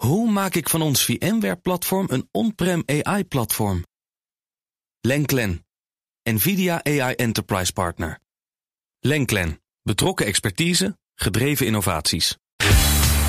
Hoe 0.00 0.30
maak 0.30 0.54
ik 0.54 0.68
van 0.68 0.82
ons 0.82 1.04
VMware-platform 1.04 2.06
een 2.10 2.28
on-prem 2.30 2.82
AI-platform? 2.86 3.84
Lenklen, 5.00 5.66
NVIDIA 6.22 6.84
AI 6.84 7.14
Enterprise 7.14 7.72
Partner. 7.72 8.18
Lenklen, 9.00 9.60
betrokken 9.82 10.26
expertise, 10.26 10.98
gedreven 11.14 11.66
innovaties. 11.66 12.36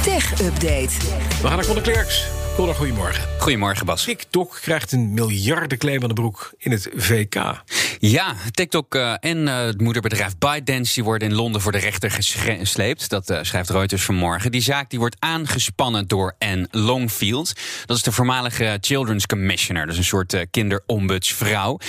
Tech 0.03 0.41
Update. 0.41 0.97
We 1.41 1.47
gaan 1.47 1.55
naar 1.55 1.65
Conor 1.65 1.81
Klerks. 1.81 2.40
Conor, 2.55 2.75
goedemorgen. 2.75 3.23
Goedemorgen, 3.39 3.85
Bas. 3.85 4.03
TikTok 4.03 4.59
krijgt 4.61 4.91
een 4.91 5.13
miljardenclaim 5.13 6.01
aan 6.01 6.07
de 6.07 6.13
broek 6.13 6.53
in 6.57 6.71
het 6.71 6.89
VK. 6.95 7.63
Ja, 7.99 8.35
TikTok 8.51 8.95
uh, 8.95 9.13
en 9.19 9.37
uh, 9.37 9.57
het 9.57 9.81
moederbedrijf 9.81 10.37
ByteDance 10.37 10.93
die 10.93 11.03
worden 11.03 11.29
in 11.29 11.35
Londen 11.35 11.61
voor 11.61 11.71
de 11.71 11.77
rechter 11.77 12.11
gesleept. 12.11 13.09
Dat 13.09 13.29
uh, 13.29 13.39
schrijft 13.41 13.69
Reuters 13.69 14.03
vanmorgen. 14.03 14.51
Die 14.51 14.61
zaak 14.61 14.89
die 14.89 14.99
wordt 14.99 15.15
aangespannen 15.19 16.07
door 16.07 16.35
Anne 16.39 16.67
Longfield. 16.71 17.53
Dat 17.85 17.97
is 17.97 18.03
de 18.03 18.11
voormalige 18.11 18.77
Children's 18.81 19.25
Commissioner. 19.25 19.83
Dat 19.83 19.91
is 19.91 19.97
een 19.97 20.05
soort 20.05 20.45
kinderombudsvrouw. 20.51 21.79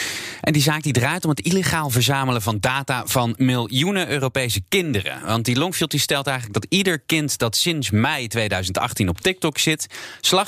En 0.40 0.52
die 0.52 0.62
zaak 0.62 0.82
die 0.82 0.92
draait 0.92 1.24
om 1.24 1.30
het 1.30 1.40
illegaal 1.40 1.90
verzamelen 1.90 2.42
van 2.42 2.58
data 2.60 3.06
van 3.06 3.34
miljoenen 3.36 4.10
Europese 4.10 4.60
kinderen. 4.68 5.26
Want 5.26 5.44
die 5.44 5.58
Longfield 5.58 5.90
die 5.90 6.00
stelt 6.00 6.26
eigenlijk 6.26 6.60
dat 6.60 6.70
ieder 6.70 6.98
kind 6.98 7.38
dat 7.38 7.56
sinds 7.56 7.90
mei 7.90 8.26
2018 8.26 9.08
op 9.08 9.20
TikTok 9.20 9.58
zit, 9.58 9.86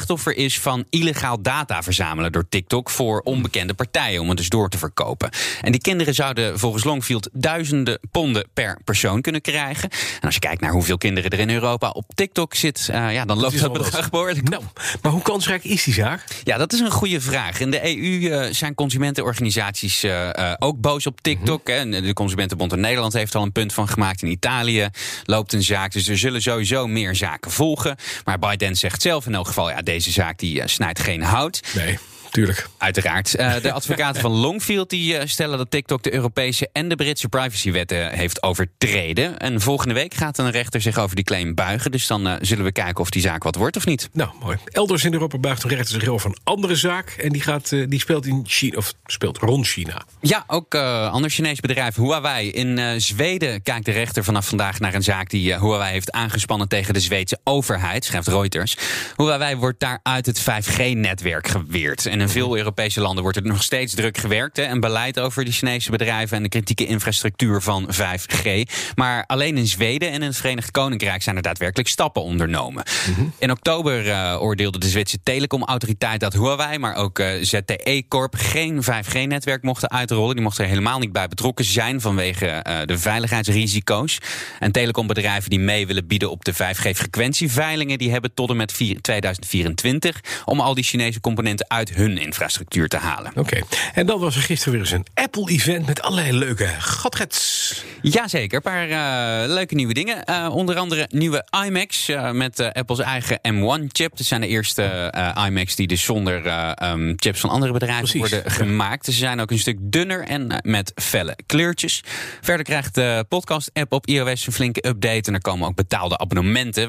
slachtoffer 0.04 0.44
is 0.44 0.60
van 0.60 0.84
illegaal 0.90 1.42
data 1.42 1.82
verzamelen 1.82 2.32
door 2.32 2.48
TikTok 2.48 2.90
voor 2.90 3.20
onbekende 3.20 3.74
partijen 3.74 4.20
om 4.20 4.28
het 4.28 4.36
dus 4.36 4.48
door 4.48 4.68
te 4.68 4.78
verkopen. 4.78 5.30
En 5.60 5.72
die 5.72 5.80
kinderen 5.80 6.14
zouden 6.14 6.58
volgens 6.58 6.84
Longfield 6.84 7.28
duizenden 7.32 7.98
ponden 8.10 8.46
per 8.54 8.78
persoon 8.84 9.20
kunnen 9.20 9.40
krijgen. 9.40 9.90
En 9.90 10.20
als 10.20 10.34
je 10.34 10.40
kijkt 10.40 10.60
naar 10.60 10.72
hoeveel 10.72 10.98
kinderen 10.98 11.30
er 11.30 11.38
in 11.38 11.50
Europa 11.50 11.90
op 11.90 12.04
TikTok 12.14 12.54
zit, 12.54 12.88
uh, 12.90 13.12
ja, 13.12 13.24
dan 13.24 13.40
loopt 13.40 13.60
dat, 13.60 13.74
dat 13.74 13.82
bedrag 13.82 14.10
behoorlijk. 14.10 14.48
Nou, 14.48 14.62
maar 15.02 15.12
hoe 15.12 15.22
kansrijk 15.22 15.64
is 15.64 15.84
die 15.84 15.94
zaak? 15.94 16.24
Ja, 16.44 16.56
dat 16.56 16.72
is 16.72 16.80
een 16.80 16.90
goede 16.90 17.20
vraag. 17.20 17.60
In 17.60 17.70
de 17.70 17.96
EU 17.96 18.46
uh, 18.46 18.52
zijn 18.52 18.74
consumentenorganisaties 18.74 20.04
uh, 20.04 20.30
ook 20.58 20.80
boos 20.80 21.06
op 21.06 21.20
TikTok. 21.20 21.68
Mm 21.68 21.74
-hmm. 21.74 21.90
De 21.90 22.12
Consumentenbond 22.12 22.72
in 22.72 22.80
Nederland 22.80 23.12
heeft 23.12 23.34
al 23.34 23.42
een 23.42 23.52
punt 23.52 23.72
van 23.72 23.88
gemaakt. 23.88 24.22
In 24.22 24.30
Italië 24.30 24.88
loopt 25.24 25.52
een 25.52 25.62
zaak. 25.62 25.92
Dus 25.92 26.08
er 26.08 26.18
zullen 26.18 26.42
sowieso 26.42 26.86
meer 26.86 27.14
zaken 27.14 27.50
volgen. 27.50 27.96
Maar 28.24 28.38
Biden 28.38 28.76
zegt 28.76 29.02
zelf 29.02 29.26
in 29.26 29.34
elk 29.34 29.46
geval: 29.46 29.70
ja, 29.70 29.82
deze 29.94 30.10
zaak 30.10 30.38
die 30.38 30.62
snijdt 30.68 31.00
geen 31.00 31.22
hout. 31.22 31.60
Nee. 31.74 31.98
Tuurlijk. 32.34 32.66
Uiteraard. 32.78 33.38
Uh, 33.38 33.54
de 33.62 33.72
advocaten 33.80 34.20
van 34.20 34.30
Longfield 34.30 34.90
die, 34.90 35.14
uh, 35.14 35.20
stellen 35.24 35.58
dat 35.58 35.70
TikTok 35.70 36.02
de 36.02 36.14
Europese 36.14 36.68
en 36.72 36.88
de 36.88 36.96
Britse 36.96 37.28
privacywetten 37.28 38.12
heeft 38.12 38.42
overtreden. 38.42 39.38
En 39.38 39.60
volgende 39.60 39.94
week 39.94 40.14
gaat 40.14 40.38
een 40.38 40.50
rechter 40.50 40.80
zich 40.80 40.98
over 40.98 41.16
die 41.16 41.24
claim 41.24 41.54
buigen. 41.54 41.90
Dus 41.90 42.06
dan 42.06 42.26
uh, 42.26 42.34
zullen 42.40 42.64
we 42.64 42.72
kijken 42.72 43.00
of 43.00 43.10
die 43.10 43.22
zaak 43.22 43.42
wat 43.42 43.54
wordt 43.54 43.76
of 43.76 43.86
niet. 43.86 44.08
Nou, 44.12 44.30
mooi. 44.40 44.56
Elders 44.64 45.04
in 45.04 45.12
Europa 45.12 45.38
buigt 45.38 45.62
een 45.62 45.70
rechter 45.70 46.00
zich 46.00 46.08
over 46.08 46.30
een 46.30 46.36
andere 46.44 46.76
zaak. 46.76 47.08
En 47.10 47.28
die, 47.28 47.42
gaat, 47.42 47.68
die 47.68 48.00
speelt 48.00 48.26
in 48.26 48.44
China, 48.46 48.76
of 48.76 48.94
speelt 49.06 49.38
rond 49.38 49.66
China. 49.66 50.02
Ja, 50.20 50.44
ook 50.46 50.74
ander 50.74 51.30
Chinees 51.30 51.60
bedrijf, 51.60 51.96
Huawei. 51.96 52.50
In 52.50 53.00
Zweden 53.00 53.62
kijkt 53.62 53.84
de 53.84 53.92
rechter 53.92 54.24
vanaf 54.24 54.48
vandaag 54.48 54.80
naar 54.80 54.94
een 54.94 55.02
zaak 55.02 55.30
die 55.30 55.54
Huawei 55.58 55.92
heeft 55.92 56.12
aangespannen 56.12 56.68
tegen 56.68 56.94
de 56.94 57.00
Zweedse 57.00 57.38
overheid, 57.44 58.04
schrijft 58.04 58.28
Reuters. 58.28 58.76
Huawei 59.16 59.56
wordt 59.56 59.80
daar 59.80 60.00
uit 60.02 60.26
het 60.26 60.40
5G-netwerk 60.40 61.48
geweerd. 61.48 62.06
En 62.06 62.23
in 62.24 62.30
veel 62.30 62.56
Europese 62.56 63.00
landen 63.00 63.22
wordt 63.22 63.38
er 63.38 63.46
nog 63.46 63.62
steeds 63.62 63.94
druk 63.94 64.18
gewerkt. 64.18 64.56
Hè, 64.56 64.62
en 64.62 64.80
beleid 64.80 65.20
over 65.20 65.44
de 65.44 65.52
Chinese 65.52 65.90
bedrijven 65.90 66.36
en 66.36 66.42
de 66.42 66.48
kritieke 66.48 66.86
infrastructuur 66.86 67.62
van 67.62 67.88
5G. 67.92 68.62
Maar 68.94 69.24
alleen 69.26 69.58
in 69.58 69.66
Zweden 69.66 70.08
en 70.08 70.14
in 70.14 70.22
het 70.22 70.36
Verenigd 70.36 70.70
Koninkrijk 70.70 71.22
zijn 71.22 71.36
er 71.36 71.42
daadwerkelijk 71.42 71.88
stappen 71.88 72.22
ondernomen. 72.22 72.84
Mm 73.08 73.14
-hmm. 73.14 73.32
In 73.38 73.50
oktober 73.50 74.06
uh, 74.06 74.36
oordeelde 74.40 74.78
de 74.78 74.88
Zwitserse 74.88 75.24
telecomautoriteit 75.24 76.20
dat 76.20 76.32
Huawei, 76.32 76.78
maar 76.78 76.94
ook 76.94 77.18
uh, 77.18 77.26
ZTE 77.40 78.04
Corp 78.08 78.34
geen 78.36 78.82
5G-netwerk 78.82 79.62
mochten 79.62 79.90
uitrollen. 79.90 80.34
Die 80.34 80.44
mochten 80.44 80.64
er 80.64 80.70
helemaal 80.70 80.98
niet 80.98 81.12
bij 81.12 81.28
betrokken 81.28 81.64
zijn 81.64 82.00
vanwege 82.00 82.46
uh, 82.46 82.78
de 82.84 82.98
veiligheidsrisico's. 82.98 84.18
En 84.58 84.72
telecombedrijven 84.72 85.50
die 85.50 85.60
mee 85.60 85.86
willen 85.86 86.06
bieden 86.06 86.30
op 86.30 86.44
de 86.44 86.54
5G-frequentieveilingen, 86.54 87.98
die 87.98 88.10
hebben 88.10 88.34
tot 88.34 88.50
en 88.50 88.56
met 88.56 88.74
2024 89.00 90.20
om 90.44 90.60
al 90.60 90.74
die 90.74 90.84
Chinese 90.84 91.20
componenten 91.20 91.70
uit 91.70 91.94
hun 91.94 92.13
infrastructuur 92.18 92.88
te 92.88 92.96
halen. 92.96 93.30
Oké, 93.30 93.40
okay. 93.40 93.62
en 93.94 94.06
dan 94.06 94.20
was 94.20 94.36
er 94.36 94.42
gisteren 94.42 94.72
weer 94.72 94.82
eens 94.82 94.90
een 94.90 95.06
Apple-event 95.14 95.86
met 95.86 96.02
allerlei 96.02 96.38
leuke 96.38 96.66
gadgets. 96.78 97.84
Jazeker, 98.02 98.56
een 98.56 98.62
paar 98.62 98.88
uh, 98.88 99.54
leuke 99.54 99.74
nieuwe 99.74 99.94
dingen. 99.94 100.22
Uh, 100.30 100.48
onder 100.54 100.76
andere 100.76 101.08
nieuwe 101.10 101.46
iMacs 101.66 102.08
uh, 102.08 102.30
met 102.30 102.72
Apple's 102.72 102.98
eigen 102.98 103.38
M1-chip. 103.38 104.16
Dat 104.16 104.26
zijn 104.26 104.40
de 104.40 104.46
eerste 104.46 105.12
iMacs 105.46 105.74
die 105.74 105.86
dus 105.86 106.02
zonder 106.02 106.46
um, 106.82 107.12
chips 107.16 107.40
van 107.40 107.50
andere 107.50 107.72
bedrijven 107.72 108.08
Precies. 108.08 108.30
worden 108.30 108.50
gemaakt. 108.50 109.04
Ze 109.04 109.12
zijn 109.12 109.40
ook 109.40 109.50
een 109.50 109.58
stuk 109.58 109.78
dunner 109.80 110.24
en 110.24 110.60
met 110.62 110.92
felle 110.94 111.36
kleurtjes. 111.46 112.02
Verder 112.40 112.64
krijgt 112.64 112.94
de 112.94 113.24
podcast-app 113.28 113.92
op 113.92 114.06
iOS 114.06 114.46
een 114.46 114.52
flinke 114.52 114.88
update. 114.88 115.22
En 115.28 115.34
er 115.34 115.40
komen 115.40 115.68
ook 115.68 115.74
betaalde 115.74 116.18
abonnementen, 116.18 116.88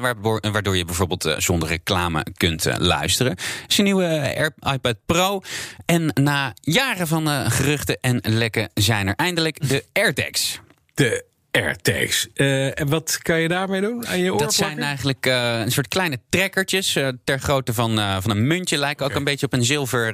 waardoor 0.52 0.76
je 0.76 0.84
bijvoorbeeld 0.84 1.34
zonder 1.38 1.68
reclame 1.68 2.26
kunt 2.36 2.66
luisteren. 2.78 3.36
Dus 3.66 3.78
een 3.78 3.84
nieuwe 3.84 4.52
iPad 4.72 4.96
Pro. 5.06 5.15
En 5.84 6.10
na 6.14 6.54
jaren 6.60 7.06
van 7.06 7.28
uh, 7.28 7.50
geruchten 7.50 7.98
en 8.00 8.20
lekken 8.22 8.70
zijn 8.74 9.06
er 9.06 9.14
eindelijk 9.14 9.68
de 9.68 9.84
AirTags. 9.92 10.60
De 10.94 11.24
AirTags. 11.56 12.26
Uh, 12.34 12.80
en 12.80 12.88
wat 12.88 13.18
kan 13.22 13.40
je 13.40 13.48
daarmee 13.48 13.80
doen 13.80 14.06
aan 14.06 14.18
je 14.18 14.32
oor? 14.32 14.38
Dat 14.38 14.54
zijn 14.54 14.78
eigenlijk 14.78 15.26
uh, 15.26 15.58
een 15.58 15.72
soort 15.72 15.88
kleine 15.88 16.18
trekkertjes 16.28 16.96
uh, 16.96 17.08
ter 17.24 17.38
grootte 17.38 17.74
van, 17.74 18.22
van 18.22 18.30
een 18.30 18.46
muntje. 18.46 18.78
Lijken 18.78 19.04
okay. 19.04 19.10
ook 19.10 19.18
een 19.18 19.24
beetje 19.24 19.46
op 19.46 19.52
een 19.52 19.64
zilver 19.64 20.06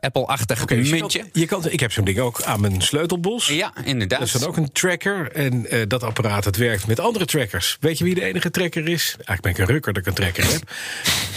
Apple-achtig 0.00 0.62
okay, 0.62 0.78
dus 0.78 0.90
muntje. 0.90 1.18
Je 1.18 1.24
kan, 1.24 1.40
je 1.40 1.46
kan, 1.46 1.70
ik 1.70 1.80
heb 1.80 1.92
zo'n 1.92 2.04
ding 2.04 2.18
ook 2.18 2.42
aan 2.42 2.60
mijn 2.60 2.82
sleutelbos. 2.82 3.48
Ja, 3.48 3.72
inderdaad. 3.84 4.18
Dat 4.18 4.28
is 4.28 4.34
dan 4.34 4.48
ook 4.48 4.56
een 4.56 4.72
tracker. 4.72 5.32
En 5.32 5.66
dat 5.88 6.02
apparaat 6.02 6.44
dat 6.44 6.56
werkt 6.56 6.86
met 6.86 7.00
andere 7.00 7.24
trackers. 7.24 7.76
Weet 7.80 7.98
je 7.98 8.04
wie 8.04 8.14
de 8.14 8.24
enige 8.24 8.50
tracker 8.50 8.88
is? 8.88 9.14
Eigenlijk 9.14 9.42
ben 9.42 9.52
ik 9.52 9.58
een 9.58 9.66
rukker 9.66 9.92
dat 9.92 10.02
ik 10.02 10.08
een 10.08 10.14
tracker 10.14 10.52
heb. 10.52 10.70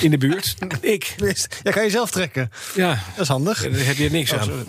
In 0.02 0.12
de 0.12 0.18
buurt. 0.18 0.56
ik. 0.81 1.16
Ja, 1.64 1.72
kan 1.72 1.84
je 1.84 1.90
zelf 1.90 2.12
trekken. 2.12 2.52
Ja. 2.76 3.00
Dat 3.16 3.24
is 3.24 3.28
handig. 3.28 3.62
Daar 3.62 3.86
heb 3.86 3.97
je 3.97 4.09
niks 4.09 4.34
Oh, 4.34 4.41
aan. 4.41 4.66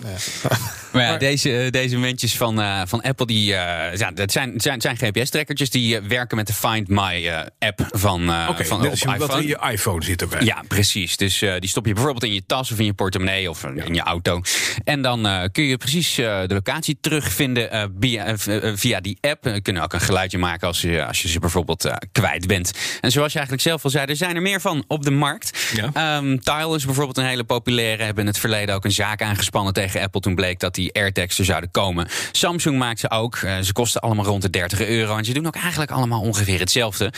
Maar 0.91 1.03
ja, 1.03 1.17
deze, 1.17 1.67
deze 1.71 1.97
muntjes 1.97 2.37
van, 2.37 2.59
uh, 2.59 2.81
van 2.85 3.01
Apple, 3.01 3.25
die, 3.25 3.51
uh, 3.51 3.55
ja, 3.95 4.11
dat 4.11 4.31
zijn, 4.31 4.53
zijn, 4.55 4.81
zijn 4.81 4.97
GPS-trekkertjes 4.97 5.69
die 5.69 6.01
uh, 6.01 6.07
werken 6.07 6.37
met 6.37 6.47
de 6.47 6.53
Find 6.53 6.87
My-app 6.87 7.87
van, 7.89 8.25
van 8.25 8.47
op 8.47 8.59
als 8.89 8.99
je, 8.99 9.17
wat 9.17 9.37
in 9.37 9.47
je 9.47 9.59
iPhone 9.71 10.03
zit 10.03 10.23
ook. 10.23 10.33
hè? 10.33 10.39
Ja, 10.39 10.63
precies. 10.67 11.17
Dus 11.17 11.39
die 11.39 11.69
stop 11.69 11.85
je 11.85 11.93
bijvoorbeeld 11.93 12.23
in 12.23 12.33
je 12.33 12.45
tas 12.45 12.71
of 12.71 12.79
in 12.79 12.85
je 12.85 12.93
portemonnee 12.93 13.49
of 13.49 13.63
in 13.63 13.93
je 13.93 14.01
auto. 14.01 14.41
En 14.83 15.01
dan 15.01 15.49
kun 15.51 15.63
je 15.63 15.77
precies 15.77 16.15
de 16.15 16.45
locatie 16.47 16.97
terugvinden 17.01 17.93
via, 17.99 18.37
via 18.75 18.99
die 18.99 19.17
app. 19.21 19.43
We 19.43 19.61
kunnen 19.61 19.83
ook 19.83 19.93
een 19.93 20.01
geluidje 20.01 20.37
maken 20.37 20.67
als 20.67 20.81
je, 20.81 21.05
als 21.05 21.21
je 21.21 21.27
ze 21.27 21.39
bijvoorbeeld 21.39 21.91
kwijt 22.11 22.47
bent. 22.47 22.71
En 23.01 23.11
zoals 23.11 23.31
je 23.31 23.37
eigenlijk 23.37 23.67
zelf 23.67 23.83
al 23.83 23.89
zei, 23.89 24.05
er 24.05 24.15
zijn 24.15 24.35
er 24.35 24.41
meer 24.41 24.61
van 24.61 24.83
op 24.87 25.03
de 25.03 25.11
markt. 25.11 25.71
Ja. 25.73 26.17
Um, 26.17 26.39
Tile 26.39 26.75
is 26.75 26.85
bijvoorbeeld 26.85 27.17
een 27.17 27.25
hele 27.25 27.43
populaire. 27.43 28.03
Hebben 28.03 28.23
in 28.23 28.29
het 28.29 28.39
verleden 28.39 28.75
ook 28.75 28.85
een 28.85 28.91
zaak 28.91 29.21
aangespannen 29.21 29.73
tegen 29.73 30.01
Apple. 30.01 30.21
Toen 30.21 30.35
bleek 30.35 30.59
dat 30.59 30.75
die 30.75 30.80
AirTags 30.89 31.39
er 31.39 31.45
zouden 31.45 31.71
komen. 31.71 32.07
Samsung 32.31 32.77
maakt 32.77 32.99
ze 32.99 33.09
ook. 33.09 33.35
Uh, 33.35 33.59
ze 33.59 33.73
kosten 33.73 34.01
allemaal 34.01 34.25
rond 34.25 34.41
de 34.41 34.49
30 34.49 34.81
euro. 34.81 35.17
En 35.17 35.25
ze 35.25 35.33
doen 35.33 35.47
ook 35.47 35.55
eigenlijk 35.55 35.91
allemaal 35.91 36.21
ongeveer 36.21 36.59
hetzelfde. 36.59 37.13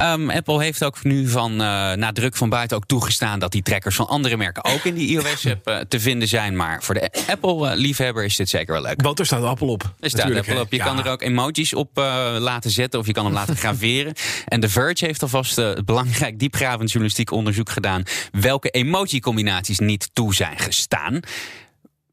Um, 0.00 0.30
Apple 0.30 0.62
heeft 0.62 0.84
ook 0.84 1.04
nu 1.04 1.28
van, 1.28 1.52
uh, 1.52 1.58
na 1.92 2.12
druk 2.12 2.36
van 2.36 2.48
buiten 2.48 2.76
ook 2.76 2.86
toegestaan... 2.86 3.38
dat 3.38 3.52
die 3.52 3.62
trackers 3.62 3.96
van 3.96 4.08
andere 4.08 4.36
merken 4.36 4.64
ook 4.64 4.84
in 4.84 4.94
die 4.94 5.08
iOS-app 5.08 5.68
uh, 5.68 5.78
te 5.88 6.00
vinden 6.00 6.28
zijn. 6.28 6.56
Maar 6.56 6.82
voor 6.82 6.94
de 6.94 7.10
Apple-liefhebber 7.26 8.24
is 8.24 8.36
dit 8.36 8.48
zeker 8.48 8.72
wel 8.72 8.82
leuk. 8.82 9.02
Want 9.02 9.18
er 9.18 9.26
staat 9.26 9.42
Apple 9.42 9.66
op. 9.66 9.92
Er 10.00 10.10
staat 10.10 10.34
Apple 10.34 10.60
op. 10.60 10.70
Je 10.70 10.76
ja. 10.76 10.84
kan 10.84 11.04
er 11.04 11.10
ook 11.10 11.22
emojis 11.22 11.74
op 11.74 11.98
uh, 11.98 12.04
laten 12.38 12.70
zetten 12.70 13.00
of 13.00 13.06
je 13.06 13.12
kan 13.12 13.24
hem 13.24 13.34
laten 13.34 13.56
graveren. 13.66 14.14
En 14.46 14.60
The 14.60 14.68
Verge 14.68 15.04
heeft 15.04 15.22
alvast 15.22 15.84
belangrijk 15.84 16.38
diepgravend 16.38 16.90
journalistiek 16.90 17.30
onderzoek 17.30 17.70
gedaan 17.70 18.02
welke 18.30 18.70
emoji-combinaties 18.70 19.78
niet 19.78 20.10
toe 20.12 20.34
zijn 20.34 20.58
gestaan. 20.58 21.20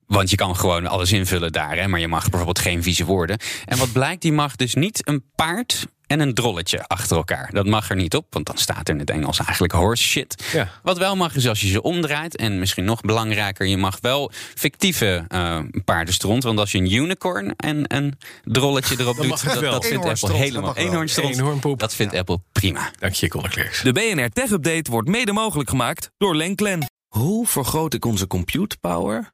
Want 0.07 0.29
je 0.29 0.35
kan 0.35 0.55
gewoon 0.55 0.87
alles 0.87 1.11
invullen 1.11 1.51
daar, 1.51 1.77
hè, 1.77 1.87
maar 1.87 1.99
je 1.99 2.07
mag 2.07 2.29
bijvoorbeeld 2.29 2.59
geen 2.59 2.83
vieze 2.83 3.05
woorden. 3.05 3.37
En 3.65 3.77
wat 3.77 3.91
blijkt, 3.91 4.21
die 4.21 4.33
mag 4.33 4.55
dus 4.55 4.73
niet 4.73 5.07
een 5.07 5.23
paard 5.35 5.85
en 6.07 6.19
een 6.19 6.33
drolletje 6.33 6.87
achter 6.87 7.17
elkaar. 7.17 7.49
Dat 7.53 7.65
mag 7.65 7.89
er 7.89 7.95
niet 7.95 8.15
op, 8.15 8.25
want 8.29 8.45
dan 8.45 8.57
staat 8.57 8.87
er 8.87 8.93
in 8.93 8.99
het 8.99 9.09
Engels 9.09 9.39
eigenlijk 9.39 9.73
horse 9.73 10.03
shit. 10.03 10.43
Ja. 10.53 10.69
Wat 10.83 10.97
wel 10.97 11.15
mag 11.15 11.35
is 11.35 11.47
als 11.47 11.61
je 11.61 11.67
ze 11.67 11.81
omdraait. 11.81 12.35
En 12.35 12.59
misschien 12.59 12.85
nog 12.85 13.01
belangrijker, 13.01 13.65
je 13.67 13.77
mag 13.77 13.97
wel 14.01 14.31
fictieve 14.55 15.25
uh, 15.29 15.59
paardenstront. 15.85 16.43
Want 16.43 16.59
als 16.59 16.71
je 16.71 16.77
een 16.77 16.93
unicorn 16.93 17.55
en 17.55 17.95
een 17.95 18.17
drolletje 18.43 18.95
erop 18.99 19.15
doet, 19.15 19.29
dat, 19.29 19.85
vindt 19.85 20.05
Apple 20.05 20.33
helemaal. 20.33 20.75
Eenhoornstront, 20.75 21.35
Eenhoornpoep. 21.35 21.79
dat 21.79 21.95
vindt 21.95 22.15
Apple 22.15 22.39
prima. 22.51 22.91
Dank 22.99 23.13
je, 23.13 23.27
Klerks. 23.27 23.81
De 23.81 23.91
BNR 23.91 24.29
Tech 24.29 24.49
Update 24.49 24.91
wordt 24.91 25.07
mede 25.07 25.31
mogelijk 25.31 25.69
gemaakt 25.69 26.11
door 26.17 26.35
Lenklen. 26.35 26.85
Hoe 27.07 27.47
vergroot 27.47 27.93
ik 27.93 28.05
onze 28.05 28.27
compute 28.27 28.77
power 28.77 29.33